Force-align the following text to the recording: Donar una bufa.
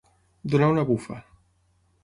Donar 0.53 0.71
una 0.75 0.85
bufa. 0.89 1.21